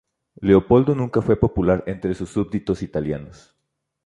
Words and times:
Leopoldo 0.41 0.95
nunca 0.95 1.21
fue 1.21 1.35
popular 1.39 1.83
entre 1.85 2.15
sus 2.15 2.31
súbditos 2.31 2.81
italianos. 2.81 3.55